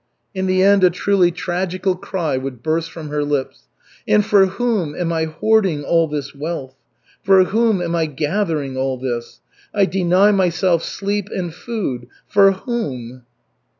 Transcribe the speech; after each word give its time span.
In 0.33 0.47
the 0.47 0.63
end 0.63 0.83
a 0.83 0.89
truly 0.89 1.29
tragical 1.29 1.95
cry 1.95 2.35
would 2.35 2.63
burst 2.63 2.89
from 2.91 3.09
her 3.09 3.23
lips. 3.23 3.67
"And 4.07 4.25
for 4.25 4.47
whom 4.47 4.95
am 4.95 5.13
I 5.13 5.25
hoarding 5.25 5.83
all 5.83 6.07
this 6.07 6.33
wealth? 6.33 6.73
For 7.21 7.43
whom 7.43 7.83
am 7.83 7.95
I 7.95 8.07
gathering 8.07 8.75
all 8.75 8.97
this? 8.97 9.41
I 9.75 9.85
deny 9.85 10.31
myself 10.31 10.83
sleep 10.83 11.29
and 11.31 11.53
food 11.53 12.07
for 12.25 12.51
whom?" 12.51 13.25